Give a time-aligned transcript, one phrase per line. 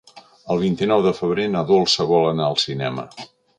[0.55, 3.09] El vint-i-nou de febrer na Dolça vol anar al cinema.